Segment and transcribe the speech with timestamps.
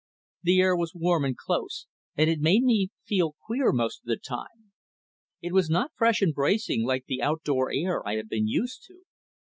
[0.41, 1.85] The air was warm and close,
[2.17, 4.71] and it made me feel queer most of the time.
[5.43, 8.83] It was not fresh and bracing like the out door air I had been used
[8.87, 9.03] to.